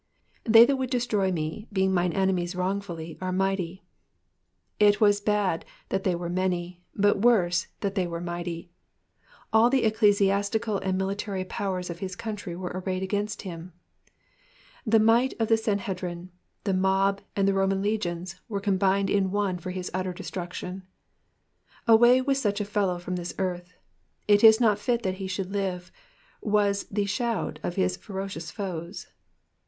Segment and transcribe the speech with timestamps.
[0.47, 3.83] ^^I^ey that ttould destroy me, being mine rnernkt wrongfully^ are mighty.
[4.79, 8.71] ^^ It was ImmI that they were many, but worse that they were mighty.
[9.53, 13.73] All the ecclesiastical and military powers of his country were arrayed against him.
[14.87, 16.31] The might of the Sanhedrim,
[16.63, 20.81] the mob, and the Roman lemons were combined in one for his utter destruction:
[21.87, 23.75] Away with such a fellow from this earth;
[24.27, 25.91] it is not fit that he should live,'*
[26.41, 29.05] was the shout of his ferocious foes.